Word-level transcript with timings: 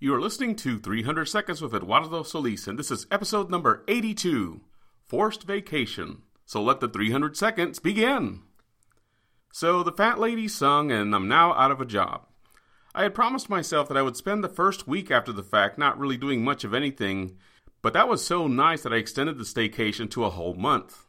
You 0.00 0.12
are 0.12 0.20
listening 0.20 0.56
to 0.56 0.80
300 0.80 1.26
Seconds 1.26 1.62
with 1.62 1.72
Eduardo 1.72 2.24
Solis, 2.24 2.66
and 2.66 2.76
this 2.76 2.90
is 2.90 3.06
episode 3.12 3.48
number 3.48 3.84
82 3.86 4.60
Forced 5.06 5.44
Vacation. 5.44 6.22
So 6.44 6.60
let 6.60 6.80
the 6.80 6.88
300 6.88 7.36
seconds 7.36 7.78
begin. 7.78 8.42
So 9.52 9.84
the 9.84 9.92
fat 9.92 10.18
lady 10.18 10.48
sung, 10.48 10.90
and 10.90 11.14
I'm 11.14 11.28
now 11.28 11.54
out 11.54 11.70
of 11.70 11.80
a 11.80 11.86
job. 11.86 12.26
I 12.92 13.04
had 13.04 13.14
promised 13.14 13.48
myself 13.48 13.86
that 13.86 13.96
I 13.96 14.02
would 14.02 14.16
spend 14.16 14.42
the 14.42 14.48
first 14.48 14.88
week 14.88 15.12
after 15.12 15.32
the 15.32 15.44
fact 15.44 15.78
not 15.78 15.96
really 15.96 16.16
doing 16.16 16.42
much 16.42 16.64
of 16.64 16.74
anything, 16.74 17.36
but 17.80 17.92
that 17.92 18.08
was 18.08 18.26
so 18.26 18.48
nice 18.48 18.82
that 18.82 18.92
I 18.92 18.96
extended 18.96 19.38
the 19.38 19.44
staycation 19.44 20.10
to 20.10 20.24
a 20.24 20.30
whole 20.30 20.54
month. 20.54 21.06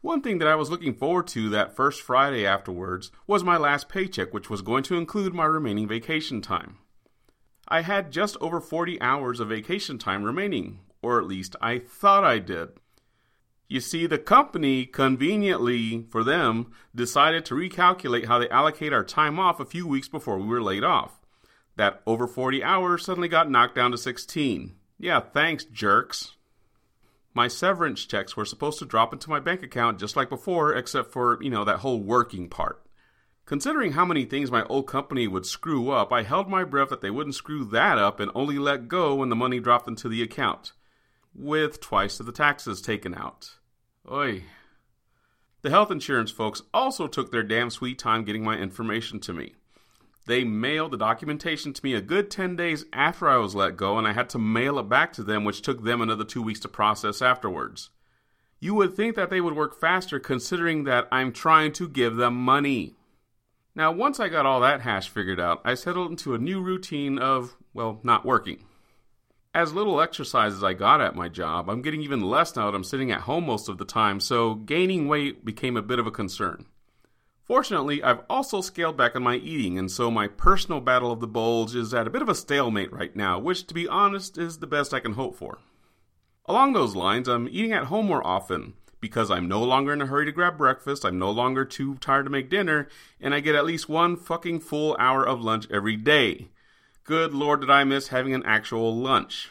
One 0.00 0.22
thing 0.22 0.38
that 0.38 0.48
I 0.48 0.54
was 0.54 0.70
looking 0.70 0.94
forward 0.94 1.26
to 1.28 1.50
that 1.50 1.76
first 1.76 2.00
Friday 2.00 2.46
afterwards 2.46 3.12
was 3.26 3.44
my 3.44 3.58
last 3.58 3.90
paycheck, 3.90 4.32
which 4.32 4.48
was 4.48 4.62
going 4.62 4.84
to 4.84 4.96
include 4.96 5.34
my 5.34 5.44
remaining 5.44 5.86
vacation 5.86 6.40
time. 6.40 6.78
I 7.70 7.82
had 7.82 8.10
just 8.10 8.36
over 8.40 8.60
40 8.60 9.00
hours 9.00 9.38
of 9.38 9.48
vacation 9.48 9.96
time 9.98 10.24
remaining, 10.24 10.80
or 11.02 11.20
at 11.20 11.26
least 11.26 11.54
I 11.62 11.78
thought 11.78 12.24
I 12.24 12.38
did. 12.38 12.70
You 13.68 13.78
see, 13.78 14.06
the 14.08 14.18
company, 14.18 14.84
conveniently 14.84 16.04
for 16.10 16.24
them, 16.24 16.72
decided 16.92 17.44
to 17.44 17.54
recalculate 17.54 18.26
how 18.26 18.40
they 18.40 18.48
allocate 18.48 18.92
our 18.92 19.04
time 19.04 19.38
off 19.38 19.60
a 19.60 19.64
few 19.64 19.86
weeks 19.86 20.08
before 20.08 20.38
we 20.38 20.48
were 20.48 20.62
laid 20.62 20.82
off. 20.82 21.20
That 21.76 22.02
over 22.04 22.26
40 22.26 22.64
hours 22.64 23.04
suddenly 23.04 23.28
got 23.28 23.48
knocked 23.48 23.76
down 23.76 23.92
to 23.92 23.98
16. 23.98 24.74
Yeah, 24.98 25.20
thanks, 25.20 25.64
jerks. 25.64 26.32
My 27.32 27.46
severance 27.46 28.04
checks 28.04 28.36
were 28.36 28.44
supposed 28.44 28.80
to 28.80 28.84
drop 28.84 29.12
into 29.12 29.30
my 29.30 29.38
bank 29.38 29.62
account 29.62 30.00
just 30.00 30.16
like 30.16 30.28
before, 30.28 30.74
except 30.74 31.12
for, 31.12 31.40
you 31.40 31.50
know, 31.50 31.64
that 31.64 31.78
whole 31.78 32.00
working 32.00 32.48
part. 32.48 32.82
Considering 33.50 33.90
how 33.90 34.04
many 34.04 34.24
things 34.24 34.48
my 34.48 34.62
old 34.66 34.86
company 34.86 35.26
would 35.26 35.44
screw 35.44 35.90
up, 35.90 36.12
I 36.12 36.22
held 36.22 36.48
my 36.48 36.62
breath 36.62 36.90
that 36.90 37.00
they 37.00 37.10
wouldn't 37.10 37.34
screw 37.34 37.64
that 37.64 37.98
up 37.98 38.20
and 38.20 38.30
only 38.32 38.60
let 38.60 38.86
go 38.86 39.16
when 39.16 39.28
the 39.28 39.34
money 39.34 39.58
dropped 39.58 39.88
into 39.88 40.08
the 40.08 40.22
account, 40.22 40.72
with 41.34 41.80
twice 41.80 42.20
of 42.20 42.26
the 42.26 42.32
taxes 42.32 42.80
taken 42.80 43.12
out. 43.12 43.56
Oi. 44.08 44.44
The 45.62 45.70
health 45.70 45.90
insurance 45.90 46.30
folks 46.30 46.62
also 46.72 47.08
took 47.08 47.32
their 47.32 47.42
damn 47.42 47.70
sweet 47.70 47.98
time 47.98 48.22
getting 48.22 48.44
my 48.44 48.56
information 48.56 49.18
to 49.18 49.32
me. 49.32 49.56
They 50.28 50.44
mailed 50.44 50.92
the 50.92 50.96
documentation 50.96 51.72
to 51.72 51.84
me 51.84 51.94
a 51.94 52.00
good 52.00 52.30
10 52.30 52.54
days 52.54 52.84
after 52.92 53.28
I 53.28 53.38
was 53.38 53.56
let 53.56 53.76
go, 53.76 53.98
and 53.98 54.06
I 54.06 54.12
had 54.12 54.30
to 54.30 54.38
mail 54.38 54.78
it 54.78 54.88
back 54.88 55.12
to 55.14 55.24
them, 55.24 55.42
which 55.42 55.62
took 55.62 55.82
them 55.82 56.00
another 56.00 56.22
two 56.24 56.40
weeks 56.40 56.60
to 56.60 56.68
process 56.68 57.20
afterwards. 57.20 57.90
You 58.60 58.74
would 58.74 58.94
think 58.94 59.16
that 59.16 59.28
they 59.28 59.40
would 59.40 59.56
work 59.56 59.76
faster 59.76 60.20
considering 60.20 60.84
that 60.84 61.08
I'm 61.10 61.32
trying 61.32 61.72
to 61.72 61.88
give 61.88 62.14
them 62.14 62.36
money. 62.36 62.94
Now, 63.74 63.92
once 63.92 64.18
I 64.18 64.28
got 64.28 64.46
all 64.46 64.60
that 64.60 64.80
hash 64.80 65.08
figured 65.08 65.38
out, 65.38 65.60
I 65.64 65.74
settled 65.74 66.10
into 66.10 66.34
a 66.34 66.38
new 66.38 66.60
routine 66.60 67.18
of, 67.18 67.56
well, 67.72 68.00
not 68.02 68.24
working. 68.24 68.64
As 69.54 69.72
little 69.72 70.00
exercise 70.00 70.54
as 70.54 70.64
I 70.64 70.74
got 70.74 71.00
at 71.00 71.16
my 71.16 71.28
job, 71.28 71.68
I'm 71.68 71.82
getting 71.82 72.02
even 72.02 72.20
less 72.20 72.54
now 72.54 72.70
that 72.70 72.76
I'm 72.76 72.84
sitting 72.84 73.10
at 73.10 73.22
home 73.22 73.46
most 73.46 73.68
of 73.68 73.78
the 73.78 73.84
time, 73.84 74.20
so 74.20 74.54
gaining 74.54 75.08
weight 75.08 75.44
became 75.44 75.76
a 75.76 75.82
bit 75.82 75.98
of 75.98 76.06
a 76.06 76.12
concern. 76.12 76.66
Fortunately, 77.44 78.00
I've 78.00 78.22
also 78.30 78.60
scaled 78.60 78.96
back 78.96 79.16
on 79.16 79.24
my 79.24 79.36
eating, 79.36 79.76
and 79.76 79.90
so 79.90 80.08
my 80.10 80.28
personal 80.28 80.80
battle 80.80 81.10
of 81.10 81.20
the 81.20 81.26
bulge 81.26 81.74
is 81.74 81.92
at 81.92 82.06
a 82.06 82.10
bit 82.10 82.22
of 82.22 82.28
a 82.28 82.34
stalemate 82.34 82.92
right 82.92 83.14
now, 83.14 83.40
which, 83.40 83.66
to 83.66 83.74
be 83.74 83.88
honest, 83.88 84.38
is 84.38 84.58
the 84.58 84.68
best 84.68 84.94
I 84.94 85.00
can 85.00 85.14
hope 85.14 85.34
for. 85.34 85.58
Along 86.46 86.72
those 86.72 86.94
lines, 86.94 87.28
I'm 87.28 87.48
eating 87.48 87.72
at 87.72 87.86
home 87.86 88.06
more 88.06 88.24
often 88.24 88.74
because 89.00 89.30
I'm 89.30 89.48
no 89.48 89.62
longer 89.62 89.92
in 89.92 90.02
a 90.02 90.06
hurry 90.06 90.26
to 90.26 90.32
grab 90.32 90.58
breakfast, 90.58 91.04
I'm 91.04 91.18
no 91.18 91.30
longer 91.30 91.64
too 91.64 91.96
tired 91.96 92.24
to 92.24 92.30
make 92.30 92.50
dinner, 92.50 92.88
and 93.20 93.34
I 93.34 93.40
get 93.40 93.54
at 93.54 93.64
least 93.64 93.88
one 93.88 94.16
fucking 94.16 94.60
full 94.60 94.96
hour 94.98 95.26
of 95.26 95.40
lunch 95.40 95.66
every 95.70 95.96
day. 95.96 96.48
Good 97.04 97.32
lord, 97.32 97.60
did 97.60 97.70
I 97.70 97.84
miss 97.84 98.08
having 98.08 98.34
an 98.34 98.44
actual 98.44 98.94
lunch. 98.96 99.50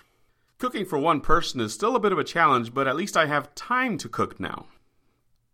Cooking 0.59 0.85
for 0.85 0.99
one 0.99 1.21
person 1.21 1.61
is 1.61 1.73
still 1.73 1.95
a 1.95 1.99
bit 1.99 2.11
of 2.11 2.19
a 2.19 2.23
challenge, 2.23 2.73
but 2.73 2.87
at 2.87 2.95
least 2.95 3.17
I 3.17 3.25
have 3.25 3.55
time 3.55 3.97
to 3.99 4.09
cook 4.09 4.39
now. 4.39 4.65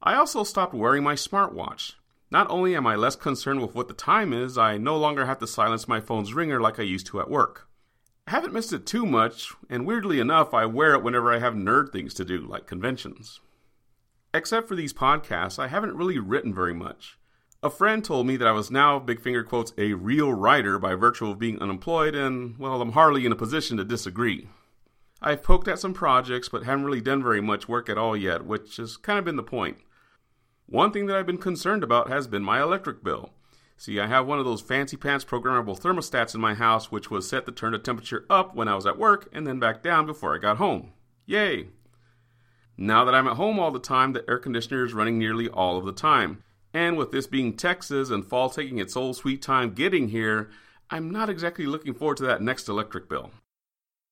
I 0.02 0.16
also 0.16 0.44
stopped 0.44 0.74
wearing 0.74 1.04
my 1.04 1.16
smartwatch. 1.16 1.94
Not 2.32 2.50
only 2.50 2.76
am 2.76 2.86
I 2.88 2.96
less 2.96 3.16
concerned 3.16 3.62
with 3.62 3.76
what 3.76 3.88
the 3.88 3.94
time 3.94 4.34
is, 4.34 4.58
I 4.58 4.78
no 4.78 4.98
longer 4.98 5.26
have 5.26 5.40
to 5.40 5.48
silence 5.48 5.88
my 5.88 6.00
phone's 6.00 6.34
ringer 6.34 6.60
like 6.60 6.80
I 6.80 6.84
used 6.84 7.08
to 7.08 7.22
at 7.22 7.30
work. 7.30 7.68
I 8.28 8.32
haven't 8.32 8.54
missed 8.54 8.74
it 8.74 8.88
too 8.88 9.06
much, 9.06 9.54
and 9.70 9.86
weirdly 9.86 10.20
enough, 10.20 10.54
I 10.54 10.66
wear 10.66 10.96
it 10.96 11.04
whenever 11.04 11.32
I 11.32 11.38
have 11.38 11.54
nerd 11.54 11.92
things 11.92 12.14
to 12.16 12.26
do, 12.26 12.40
like 12.40 12.66
conventions. 12.66 13.40
Except 14.36 14.68
for 14.68 14.76
these 14.76 14.92
podcasts, 14.92 15.58
I 15.58 15.70
haven't 15.70 15.96
really 15.96 16.20
written 16.20 16.54
very 16.54 16.74
much. 16.74 17.18
A 17.64 17.70
friend 17.70 18.04
told 18.04 18.28
me 18.28 18.36
that 18.36 18.48
I 18.50 18.52
was 18.52 18.70
now, 18.70 19.00
big 19.00 19.22
finger 19.22 19.46
quotes, 19.46 19.72
a 19.78 19.94
real 19.94 20.34
writer 20.34 20.78
by 20.78 20.94
virtue 20.96 21.30
of 21.30 21.40
being 21.40 21.58
unemployed, 21.62 22.16
and, 22.16 22.60
well, 22.60 22.82
I'm 22.82 22.92
hardly 22.92 23.26
in 23.26 23.32
a 23.32 23.38
position 23.38 23.78
to 23.78 23.86
disagree. 23.86 24.50
I've 25.22 25.42
poked 25.42 25.70
at 25.70 25.80
some 25.80 25.94
projects, 25.94 26.50
but 26.50 26.66
haven't 26.66 26.84
really 26.84 27.00
done 27.00 27.24
very 27.24 27.40
much 27.40 27.70
work 27.70 27.88
at 27.88 27.98
all 27.98 28.18
yet, 28.18 28.46
which 28.46 28.76
has 28.76 28.98
kind 28.98 29.18
of 29.18 29.24
been 29.24 29.38
the 29.38 29.42
point. 29.42 29.78
One 30.66 30.92
thing 30.92 31.06
that 31.06 31.16
I've 31.16 31.26
been 31.26 31.38
concerned 31.38 31.82
about 31.82 32.10
has 32.10 32.28
been 32.28 32.44
my 32.44 32.62
electric 32.62 33.06
bill. 33.06 33.30
See, 33.78 34.02
I 34.02 34.08
have 34.08 34.28
one 34.28 34.40
of 34.40 34.46
those 34.46 34.60
fancy 34.60 34.98
pants 34.98 35.24
programmable 35.24 35.80
thermostats 35.80 36.36
in 36.36 36.42
my 36.42 36.56
house, 36.56 36.92
which 36.92 37.10
was 37.10 37.30
set 37.30 37.46
to 37.46 37.54
turn 37.54 37.72
the 37.72 37.80
temperature 37.80 38.26
up 38.30 38.54
when 38.54 38.68
I 38.68 38.76
was 38.76 38.86
at 38.86 39.00
work 39.00 39.30
and 39.32 39.48
then 39.48 39.60
back 39.60 39.82
down 39.82 40.06
before 40.06 40.36
I 40.36 40.40
got 40.40 40.58
home. 40.58 40.92
Yay! 41.26 41.70
Now 42.78 43.06
that 43.06 43.16
I'm 43.16 43.28
at 43.28 43.38
home 43.38 43.58
all 43.58 43.72
the 43.72 43.80
time, 43.80 44.12
the 44.14 44.26
air 44.30 44.38
conditioner 44.38 44.84
is 44.84 44.94
running 44.94 45.18
nearly 45.18 45.48
all 45.48 45.78
of 45.78 45.86
the 45.86 45.94
time. 45.94 46.44
And 46.74 46.98
with 46.98 47.12
this 47.12 47.26
being 47.26 47.56
Texas 47.56 48.10
and 48.10 48.26
fall 48.26 48.50
taking 48.50 48.80
its 48.80 48.98
old 48.98 49.16
sweet 49.16 49.42
time 49.42 49.74
getting 49.74 50.10
here, 50.10 50.50
I'm 50.90 51.10
not 51.10 51.30
exactly 51.30 51.66
looking 51.66 51.94
forward 51.94 52.18
to 52.18 52.26
that 52.26 52.42
next 52.42 52.68
electric 52.68 53.08
bill. 53.08 53.32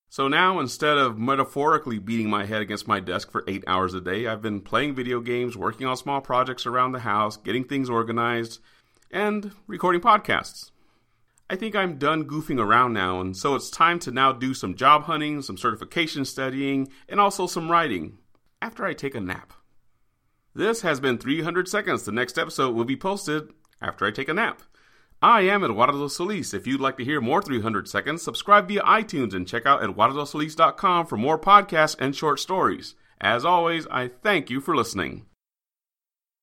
So 0.10 0.28
now, 0.28 0.60
instead 0.60 0.98
of 0.98 1.18
metaphorically 1.18 2.00
beating 2.00 2.30
my 2.30 2.46
head 2.46 2.62
against 2.62 2.88
my 2.88 3.00
desk 3.00 3.32
for 3.32 3.44
eight 3.48 3.64
hours 3.68 3.94
a 3.96 4.00
day, 4.00 4.28
I've 4.28 4.42
been 4.42 4.62
playing 4.62 4.96
video 4.96 5.20
games, 5.20 5.58
working 5.58 5.88
on 5.88 5.98
small 5.98 6.22
projects 6.22 6.66
around 6.66 6.92
the 6.92 7.00
house, 7.00 7.36
getting 7.36 7.66
things 7.66 7.90
organized, 7.90 8.60
and 9.12 9.52
recording 9.68 10.02
podcasts. 10.02 10.72
I 11.50 11.56
think 11.56 11.76
I'm 11.76 11.98
done 11.98 12.26
goofing 12.26 12.60
around 12.60 12.94
now, 12.94 13.20
and 13.20 13.36
so 13.36 13.56
it's 13.56 13.70
time 13.70 14.00
to 14.00 14.12
now 14.12 14.32
do 14.32 14.54
some 14.54 14.76
job 14.76 15.04
hunting, 15.04 15.42
some 15.42 15.58
certification 15.58 16.26
studying, 16.26 16.88
and 17.10 17.20
also 17.20 17.46
some 17.46 17.70
writing 17.70 18.20
after 18.64 18.86
I 18.86 18.94
take 18.94 19.14
a 19.14 19.20
nap. 19.20 19.52
This 20.56 20.84
has 20.84 21.02
been 21.02 21.18
300 21.18 21.68
Seconds. 21.68 22.04
The 22.04 22.14
next 22.14 22.38
episode 22.38 22.74
will 22.74 22.86
be 22.86 22.96
posted 22.96 23.50
after 23.82 24.06
I 24.06 24.12
take 24.12 24.30
a 24.30 24.34
nap. 24.34 24.62
I 25.22 25.42
am 25.42 25.66
Eduardo 25.66 26.08
Solis. 26.08 26.54
If 26.54 26.66
you'd 26.66 26.80
like 26.80 26.98
to 26.98 27.04
hear 27.04 27.20
more 27.20 27.42
300 27.42 27.90
Seconds, 27.90 28.22
subscribe 28.22 28.70
via 28.70 28.82
iTunes 28.84 29.34
and 29.34 29.46
check 29.46 29.66
out 29.66 29.82
eduardosolis.com 29.82 31.08
for 31.08 31.18
more 31.18 31.38
podcasts 31.38 31.98
and 32.00 32.16
short 32.16 32.40
stories. 32.40 32.96
As 33.20 33.44
always, 33.44 33.86
I 33.88 34.08
thank 34.08 34.50
you 34.50 34.62
for 34.62 34.76
listening. 34.76 35.26